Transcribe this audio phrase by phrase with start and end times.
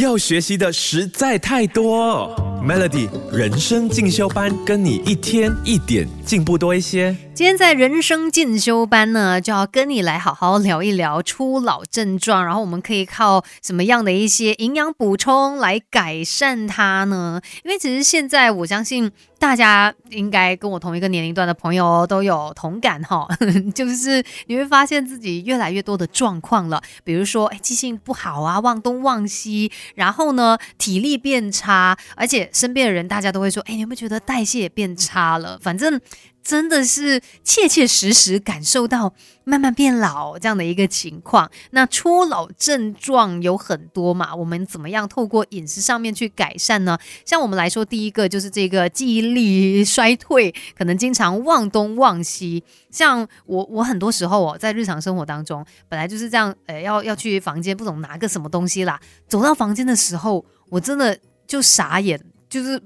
[0.00, 2.34] 要学习的实在太多。
[2.62, 7.16] Melody 人生进修班，跟你一天一点进步多一些。
[7.34, 17.40] 今天在人生进修班呢，就要跟你来好好聊一聊初老症状，然后我们可以靠什么样的一些营养补充来改善它呢？
[17.64, 19.10] 因为其实现在我相信
[19.40, 23.26] 大家应该跟我同一个年龄段的朋友都有同感哈，
[23.74, 35.58] 就是你会发现自己越来越多的状况了，比如说哎记性不好啊，忘东忘西，然后呢体力变差，而且身边的人大家都会说，哎你有没有觉得代谢变差了？
[35.60, 35.98] 反正。
[36.42, 39.12] 真的是切切实实感受到
[39.44, 41.50] 慢慢变老这样的一个情况。
[41.70, 46.98] 那初老症状有很多嘛，我们怎么样透过饮食上面去改善呢？
[47.24, 52.64] 像我们来说，第一个就是这个记忆力衰退，可能经常忘东忘西。
[52.90, 58.98] 像我，我很多时候哦，在日常生活当中，本来就是这样，呃，要要去房间，不懂拿个什么东西啦，
[59.28, 62.80] 走到房间的时候，我真的就傻眼，就是。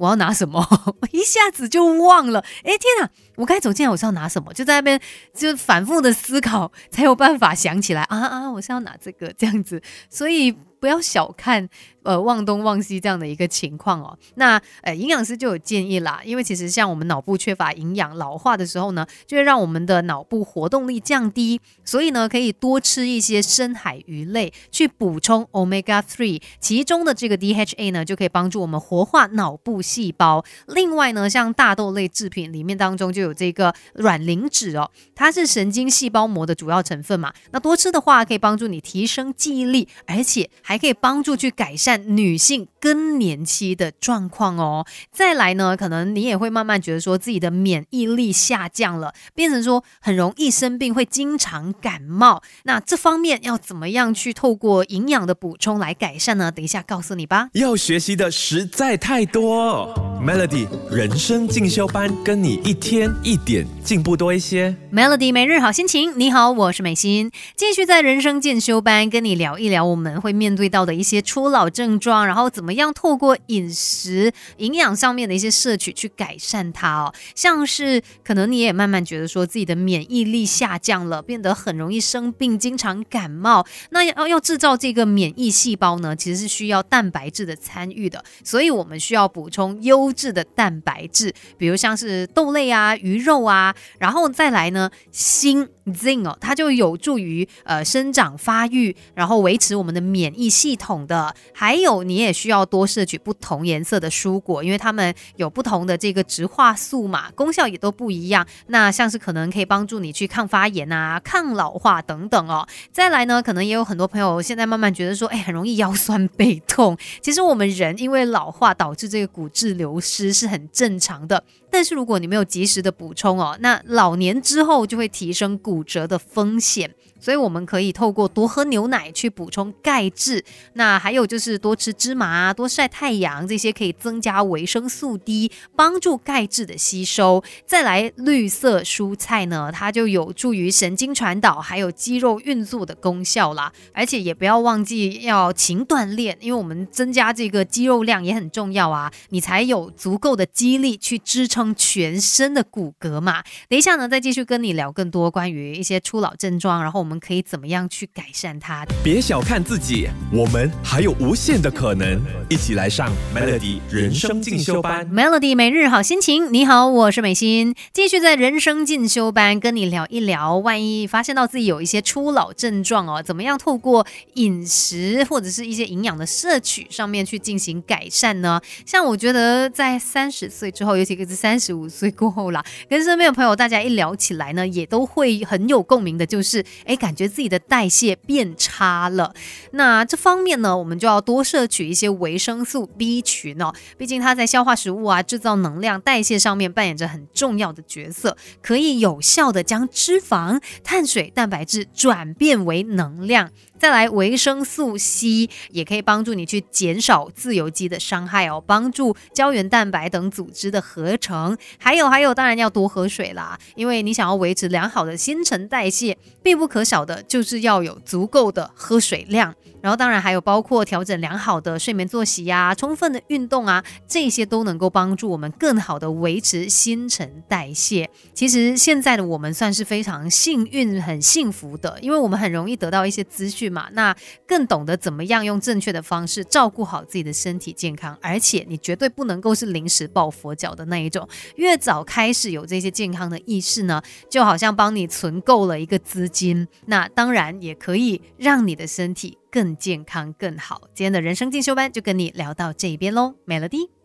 [0.00, 0.66] 我要拿什么？
[1.00, 2.40] 我一下子就忘了。
[2.64, 3.10] 哎，天哪！
[3.40, 4.52] 我该走进来，我是要拿什么？
[4.52, 5.00] 就在那边
[5.34, 8.50] 就反复的思考，才有办法想起来啊啊！
[8.52, 10.54] 我是要拿这个这样子，所以。
[10.80, 11.68] 不要小看
[12.04, 14.18] 呃忘东忘西这样的一个情况哦。
[14.36, 30.42] 那呃营养师就有建议啦，因为其实像我们脑部缺乏营养，老化的时候呢，就会让我们的脑部活动力降低，所以呢可以多吃一些深海鱼类去补充 omega three，其中的这个 DHA 呢就可以帮助我们活化脑部细胞。
[30.68, 37.32] 另外呢，像大豆类制品里面当中就有有这个卵磷脂哦，它是神经细胞膜的主要成分嘛。
[37.52, 40.50] 那多吃的话可以帮助你提升记忆力，而且。
[40.62, 44.86] 还可以帮助去改善女性更年期的状况哦。
[45.10, 52.42] 再来呢，可能你也会慢慢觉得说自己的免疫力下降了，变成说很容易生病，会经常感冒。
[52.64, 56.50] 那这方面要怎么样去透过营养的补充来改善呢？
[56.50, 57.48] 等一下告诉你吧。
[57.52, 59.92] 要学习的实在太多
[60.24, 64.74] ，Melody 人生进修班，跟你一天一点进步多一些。
[64.92, 70.60] Melody 每日好心情，你好，我是美心，继续在人生进修班跟你聊一聊，我们会面对。
[70.60, 83.66] 对到的一些初老症状，然后怎么样透过饮食营养上面的一些摄取去改善它哦，像是可能你也慢慢觉得说自己的免疫力下降了，变得很容易生病，经常感冒。
[83.88, 100.48] 那要要制造这个免疫细胞呢，其实是需要蛋白质的参与的，所以我们需要补充优质的蛋白质，比如像是豆类啊、鱼肉啊，然后再来呢，锌 zinc 哦，它就有助于呃生长发育，然后维持我们的免疫。
[100.60, 108.46] 系统的，还有你也需要多摄取不同颜色的蔬果，因为它们有不同的这个植化素嘛，功效也都不一样。
[108.66, 112.66] 那像是可能可以帮助你去抗发炎啊、抗老化等等哦。
[112.92, 116.98] 再来呢，可能也有很多朋友现在慢慢觉得说，哎，很容易腰酸背痛。
[117.22, 126.94] 其实我们人因为老化导致这个骨质流失是很正常的，但是如果你没有及时的补充哦，那老年之后就会提升骨折的风险。
[127.20, 130.42] 所以我们可以透过多喝牛奶去补充钙质，
[130.72, 137.44] 那还有就是多吃芝麻、多晒太阳，这些可以增加维生素 D，帮助钙质的吸收。
[137.66, 143.72] 再来绿色蔬菜呢，它就有助于神经传导，还有肌肉运作的功效啦。
[143.92, 153.42] 而且也不要忘记要勤锻炼，因为我们增加这个肌肉量也很重要啊，你才有足够的肌力去支撑全身的骨骼嘛。
[153.68, 157.00] 等一下呢，再继续跟你聊更多关于一些初老症状，然后。
[157.00, 158.86] 我们可以怎么样去改善它？
[159.02, 162.20] 别小看自己，我们还有无限的可能。
[162.48, 165.08] 一起来上 Melody 人生进修班。
[165.10, 170.56] Melody 每日好心情，你好，我是美心，继续在人生进修班跟你聊一聊。
[170.58, 178.60] 万一发现到自己有一些初老症状哦，怎么样透过饮食或者是一些营养的摄取上面去进行改善呢？
[178.84, 186.96] 像我觉得在三十岁之后，尤其是三十五岁过后啦，跟身边的朋友大家一聊起来呢，也都会很有共鸣的，就是哎。
[187.00, 189.34] 感觉自己的代谢变差了，
[189.72, 203.50] 那这方面呢，我们就要多摄取一些维生素 B 群哦，毕竟它在消化食物啊、制造能量、代谢上面扮演着很重要的角色，可以有效的将脂肪、碳水、蛋白质转变为能量。
[203.78, 211.56] 再来，维生素 C 也可以帮助你去减少自由基的伤害哦，帮助胶原蛋白等组织的合成。
[211.78, 217.00] 还有还有，当然要多喝水啦，因为你想要维持良好的新陈代谢，必不可少。
[217.00, 219.54] 小的就是要有足够的喝水量。
[219.80, 228.10] 然后当然还有包括调整良好的睡眠作息呀、充分的运动啊，这些都能够帮助我们更好的维持新陈代谢。
[228.34, 234.14] 其实现在的我们算是非常幸运、很幸福的，因为我们很容易得到一些资讯嘛，那
[234.46, 238.14] 更懂得怎么样用正确的方式照顾好自己的身体健康。
[238.20, 241.26] 而且你绝对不能够是临时抱佛脚的那一种，
[241.56, 249.40] 越早开始有这些健康的意识呢，就好像帮你存够了一个资金，那当然也可以让你的身体。
[249.50, 250.88] 更健康更好。
[250.94, 253.99] 今天的人生进修班就跟你聊到这边喽，Melody。